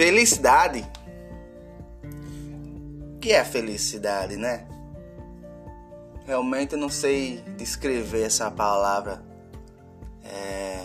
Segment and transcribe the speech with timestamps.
[0.00, 0.90] Felicidade.
[3.14, 4.66] O que é felicidade, né?
[6.24, 9.22] Realmente eu não sei descrever essa palavra.
[10.24, 10.80] É...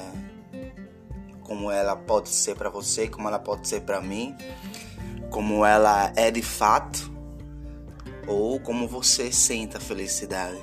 [1.44, 4.36] Como ela pode ser para você, como ela pode ser para mim,
[5.30, 7.10] como ela é de fato,
[8.28, 10.62] ou como você sente a felicidade.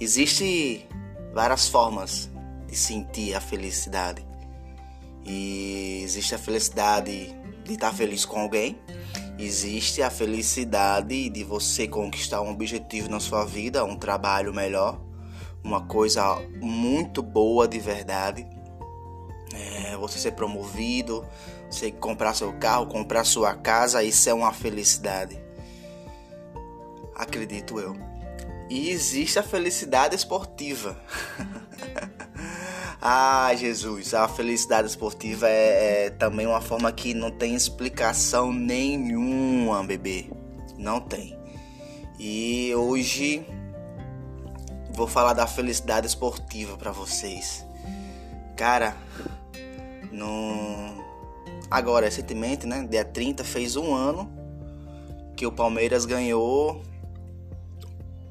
[0.00, 0.86] Existem
[1.34, 2.30] várias formas
[2.68, 4.24] de sentir a felicidade.
[5.24, 8.78] E existe a felicidade de estar feliz com alguém,
[9.38, 15.00] existe a felicidade de você conquistar um objetivo na sua vida, um trabalho melhor,
[15.62, 18.46] uma coisa muito boa de verdade.
[19.54, 21.24] É, você ser promovido,
[21.70, 25.38] você comprar seu carro, comprar sua casa, isso é uma felicidade.
[27.14, 27.94] Acredito eu.
[28.68, 31.00] E existe a felicidade esportiva.
[33.04, 39.82] Ah, Jesus, a felicidade esportiva é, é, também uma forma que não tem explicação nenhuma,
[39.82, 40.30] bebê.
[40.78, 41.36] Não tem.
[42.16, 43.44] E hoje
[44.92, 47.66] vou falar da felicidade esportiva para vocês.
[48.56, 48.96] Cara,
[50.12, 51.02] no
[51.68, 54.30] agora recentemente, né, dia 30 fez um ano
[55.34, 56.84] que o Palmeiras ganhou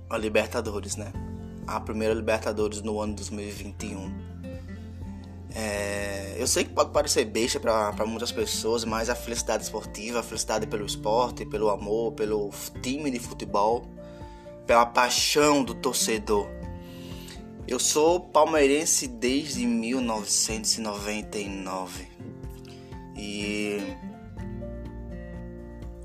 [0.09, 1.11] a Libertadores, né?
[1.67, 4.30] A primeira Libertadores no ano 2021.
[5.53, 10.23] É, eu sei que pode parecer besta para muitas pessoas, mas a felicidade esportiva, a
[10.23, 12.49] felicidade pelo esporte, pelo amor, pelo
[12.81, 13.85] time de futebol,
[14.65, 16.47] pela paixão do torcedor.
[17.67, 22.07] Eu sou palmeirense desde 1999
[23.15, 23.79] e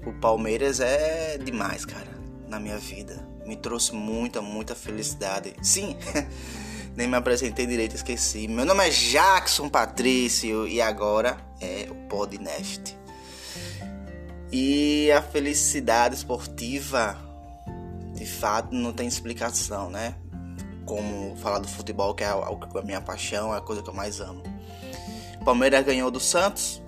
[0.05, 3.27] o Palmeiras é demais, cara, na minha vida.
[3.45, 5.55] Me trouxe muita, muita felicidade.
[5.63, 5.97] Sim.
[6.97, 8.49] nem me apresentei direito, esqueci.
[8.49, 12.97] Meu nome é Jackson Patrício e agora é o Podnest.
[14.51, 17.19] E a felicidade esportiva,
[18.15, 20.15] de fato, não tem explicação, né?
[20.87, 24.19] Como falar do futebol, que é a minha paixão, é a coisa que eu mais
[24.19, 24.43] amo.
[25.45, 26.83] Palmeiras ganhou do Santos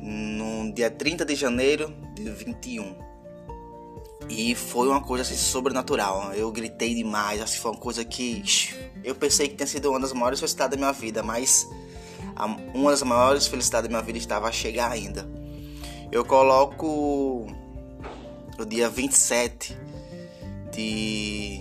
[0.00, 3.11] no dia 30 de janeiro de 21.
[4.34, 6.32] E foi uma coisa assim sobrenatural.
[6.32, 8.42] Eu gritei demais, assim, foi uma coisa que
[9.04, 11.68] eu pensei que tinha sido uma das maiores felicidades da minha vida, mas
[12.72, 15.28] uma das maiores felicidades da minha vida estava a chegar ainda.
[16.10, 17.46] Eu coloco
[18.58, 19.76] o dia 27
[20.72, 21.60] de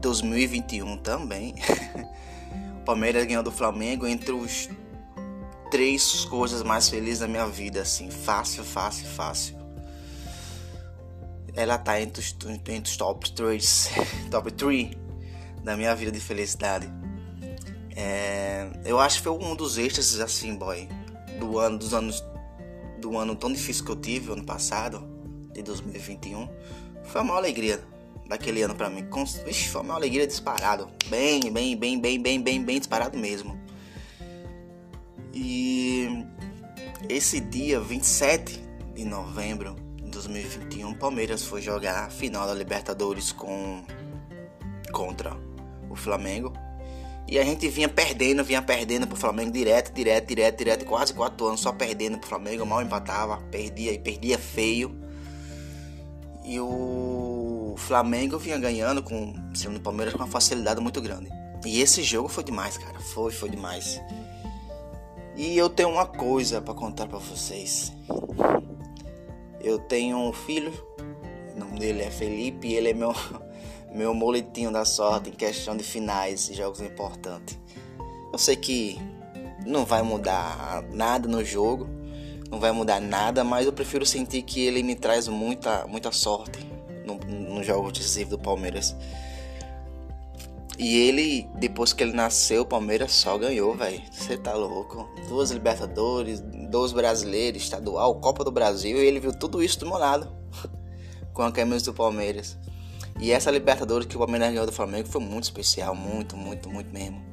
[0.00, 1.56] 2021 também.
[2.82, 4.68] o Palmeiras ganhou do Flamengo entre os
[5.72, 9.65] três coisas mais felizes da minha vida, assim, fácil, fácil, fácil
[11.56, 12.36] ela tá entre os,
[12.68, 13.90] entre os top 3
[14.30, 14.90] top 3
[15.64, 16.88] da minha vida de felicidade.
[17.96, 20.86] É, eu acho que foi um dos êxtases assim, boy,
[21.40, 22.22] do ano dos anos
[23.00, 25.02] do ano tão difícil que eu tive ano passado,
[25.52, 26.48] de 2021.
[27.04, 27.82] Foi a maior alegria
[28.28, 29.06] daquele ano para mim.
[29.46, 33.58] Ixi, foi uma alegria disparado, bem, bem, bem, bem, bem, bem, bem disparado mesmo.
[35.32, 36.24] E
[37.08, 38.62] esse dia 27
[38.94, 39.85] de novembro
[40.16, 43.84] 2021, Palmeiras foi jogar a final da Libertadores com
[44.90, 45.36] contra
[45.90, 46.52] o Flamengo.
[47.28, 51.46] E a gente vinha perdendo, vinha perdendo pro Flamengo direto, direto, direto, direto, quase quatro
[51.46, 54.96] anos só perdendo pro Flamengo, mal empatava, perdia e perdia feio.
[56.44, 61.28] E o Flamengo vinha ganhando com o Palmeiras com uma facilidade muito grande.
[61.64, 63.00] E esse jogo foi demais, cara.
[63.00, 64.00] Foi, foi demais.
[65.36, 67.92] E eu tenho uma coisa para contar para vocês.
[69.66, 70.72] Eu tenho um filho,
[71.52, 73.12] o nome dele é Felipe, e ele é meu,
[73.92, 77.58] meu moletinho da sorte em questão de finais e jogos importantes.
[78.32, 78.96] Eu sei que
[79.66, 81.88] não vai mudar nada no jogo,
[82.48, 86.60] não vai mudar nada, mas eu prefiro sentir que ele me traz muita, muita sorte
[87.04, 88.94] no, no jogo decisivo do Palmeiras.
[90.78, 94.00] E ele, depois que ele nasceu, o Palmeiras só ganhou, velho.
[94.12, 95.08] Você tá louco?
[95.28, 98.96] Duas Libertadores, dois brasileiros, estadual, Copa do Brasil.
[98.98, 100.28] E ele viu tudo isso do meu lado.
[101.32, 102.56] com a camisa do Palmeiras.
[103.20, 105.94] E essa Libertadores que o Palmeiras ganhou do Flamengo foi muito especial.
[105.94, 107.24] Muito, muito, muito mesmo.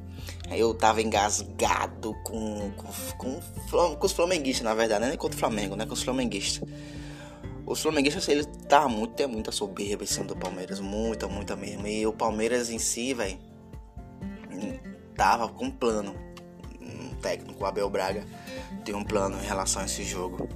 [0.52, 2.88] Eu tava engasgado com, com,
[3.18, 5.06] com, com os flamenguistas, na verdade.
[5.08, 5.86] Nem contra o Flamengo, né?
[5.86, 6.68] Com os flamenguistas.
[7.66, 11.88] Os flamenguistas, ele tá muito, tem muita soberba em cima do Palmeiras, muita, muita mesmo.
[11.88, 13.38] E o Palmeiras em si, velho,
[15.16, 16.14] tava com plano.
[17.24, 18.24] Técnico, Abel Braga,
[18.84, 20.50] tem um plano em relação a esse jogo.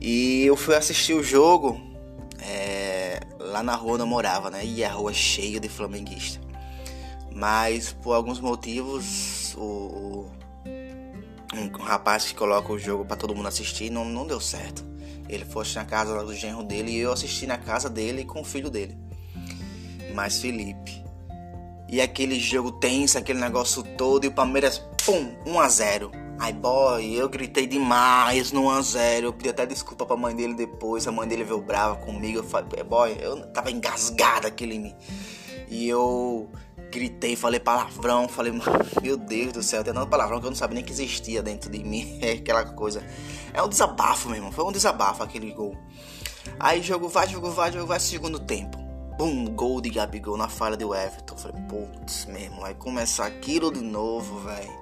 [0.00, 1.80] E eu fui assistir o jogo
[2.40, 4.64] é, lá na rua onde eu morava, né?
[4.64, 6.40] E a rua cheia de flamenguista.
[7.30, 10.26] Mas por alguns motivos o,
[11.54, 14.84] um rapaz que coloca o jogo para todo mundo assistir, não, não deu certo.
[15.28, 18.44] Ele foi na casa do genro dele e eu assisti na casa dele com o
[18.44, 18.96] filho dele.
[20.14, 21.02] Mas Felipe.
[21.88, 26.52] E aquele jogo tenso, aquele negócio todo, e o Palmeiras, pum, 1 a 0 Ai
[26.52, 29.22] boy, eu gritei demais no 1x0.
[29.22, 31.06] Eu pedi até desculpa pra mãe dele depois.
[31.06, 32.38] A mãe dele veio brava comigo.
[32.38, 34.92] Eu falei, boy, eu tava engasgado aquele.
[35.68, 36.50] E eu
[36.90, 38.52] gritei, falei palavrão, falei,
[39.00, 41.70] meu Deus do céu, tem tanto palavrão que eu não sabia nem que existia dentro
[41.70, 43.02] de mim, é aquela coisa.
[43.54, 45.76] É um desabafo, meu irmão, foi um desabafo aquele gol.
[46.58, 48.76] Aí jogo vai, jogo vai, jogo vai, segundo tempo.
[49.16, 51.36] Bum, gol de Gabigol na falha do Everton.
[51.36, 54.81] Falei, putz, meu irmão, vai começar aquilo de novo, velho.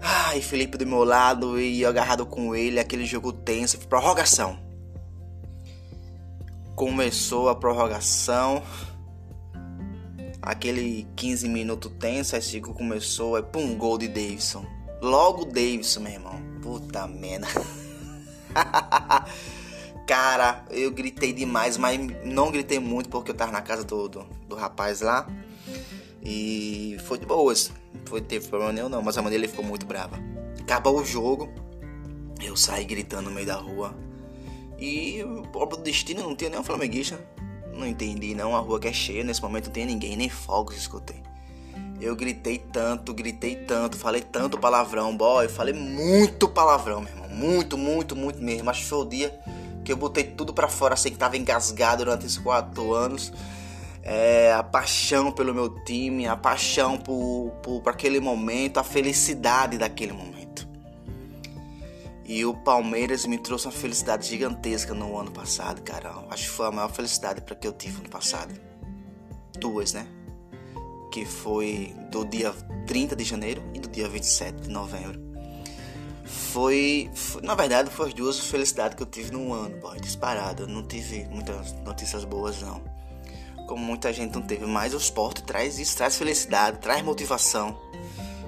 [0.00, 4.58] Ai, Felipe do meu lado e eu agarrado com ele, aquele jogo tenso, prorrogação.
[6.74, 8.62] Começou a prorrogação
[10.46, 14.64] aquele 15 minutos tenso, aí Chico começou, aí pum, gol de Davidson.
[15.02, 16.40] Logo Davidson, meu irmão.
[16.62, 17.48] Puta merda.
[20.06, 24.24] Cara, eu gritei demais, mas não gritei muito porque eu tava na casa do, do,
[24.48, 25.26] do rapaz lá.
[26.28, 27.70] E foi de boas.
[28.06, 30.18] Foi, teve problema nenhum não, mas a mãe dele ficou muito brava.
[30.60, 31.48] Acabou o jogo,
[32.42, 33.94] eu saí gritando no meio da rua.
[34.76, 37.16] E o próprio destino não tinha nenhum flamenguista.
[37.72, 40.76] Não entendi não, a rua que é cheia, nesse momento não tem ninguém, nem fogos
[40.76, 41.22] escutei.
[42.00, 47.28] Eu gritei tanto, gritei tanto, falei tanto palavrão, boy, falei muito palavrão, meu irmão.
[47.28, 48.68] Muito, muito, muito mesmo.
[48.68, 49.38] Acho que foi o dia
[49.84, 53.32] que eu botei tudo para fora, assim que tava engasgado durante esses quatro anos.
[54.08, 59.76] É, a paixão pelo meu time, a paixão por, por, por aquele momento, a felicidade
[59.76, 60.68] daquele momento.
[62.24, 66.24] E o Palmeiras me trouxe uma felicidade gigantesca no ano passado, cara.
[66.30, 68.54] Acho que foi a maior felicidade para que eu tive no passado.
[69.58, 70.06] Duas, né?
[71.10, 72.54] Que foi do dia
[72.86, 75.20] 30 de janeiro e do dia 27 de novembro.
[76.24, 80.62] Foi, foi na verdade, foi as duas felicidades que eu tive no ano, boy, disparado.
[80.62, 82.94] Eu não tive muitas notícias boas, não.
[83.66, 87.76] Como muita gente não teve, mas o esporte traz isso, traz felicidade, traz motivação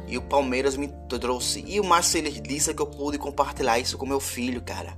[0.09, 1.63] e o Palmeiras me trouxe.
[1.67, 4.97] E o mais feliz disso é que eu pude compartilhar isso com meu filho, cara.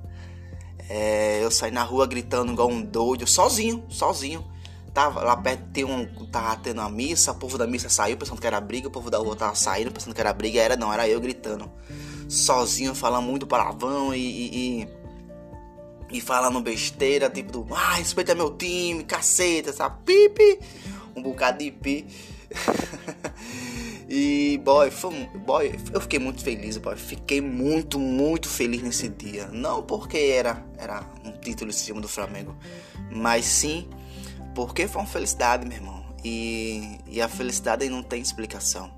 [0.88, 4.44] É, eu saí na rua gritando igual um doido, sozinho, sozinho.
[4.94, 8.40] Tava lá perto, tem um, tava tendo uma missa, o povo da missa saiu pensando
[8.40, 10.92] que era briga, o povo da rua tava saindo pensando que era briga, era não,
[10.92, 11.70] era eu gritando.
[12.28, 14.88] Sozinho, falando muito palavrão e, e, e,
[16.10, 19.96] e falando besteira, tipo do, ah, respeita meu time, caceta, sabe?
[20.04, 20.60] Pipi,
[21.14, 22.06] um bocado de pi.
[24.12, 25.14] E, boy, foi,
[25.46, 26.96] boy, eu fiquei muito feliz, boy.
[26.96, 29.46] Fiquei muito, muito feliz nesse dia.
[29.52, 32.56] Não porque era, era um título em cima do Flamengo,
[33.08, 33.88] mas sim
[34.52, 36.04] porque foi uma felicidade, meu irmão.
[36.24, 38.90] E, e a felicidade não tem explicação.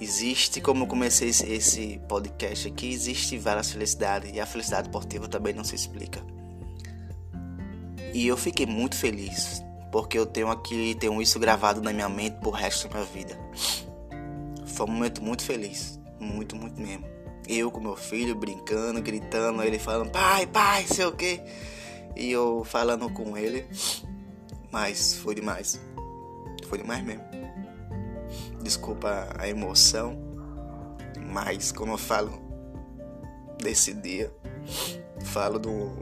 [0.00, 4.32] Existe, como eu comecei esse, podcast aqui, existe várias felicidades.
[4.34, 6.20] E a felicidade esportiva também não se explica.
[8.12, 9.62] E eu fiquei muito feliz
[9.94, 13.38] porque eu tenho aqui, tenho isso gravado na minha mente por resto da minha vida.
[14.66, 17.06] Foi um momento muito feliz, muito, muito mesmo.
[17.46, 21.40] Eu com meu filho brincando, gritando, ele falando pai, pai, sei o que.
[22.16, 23.66] E eu falando com ele,
[24.72, 25.80] mas foi demais.
[26.66, 27.33] Foi demais mesmo.
[28.64, 30.18] Desculpa a emoção,
[31.30, 32.42] mas como eu falo
[33.62, 34.34] desse dia,
[35.20, 35.92] falo do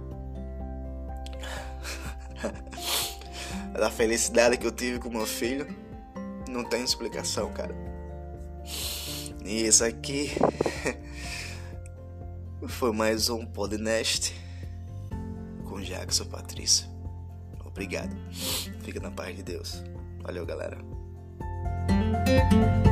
[3.77, 5.67] da felicidade que eu tive com meu filho,
[6.49, 7.75] não tem explicação, cara.
[9.45, 10.31] E isso aqui
[12.69, 14.33] foi mais um podcast
[15.69, 16.89] com Jackson Patrícia.
[17.65, 18.15] Obrigado.
[18.85, 19.83] Fica na paz de Deus.
[20.23, 21.02] Valeu, galera.
[22.33, 22.92] Música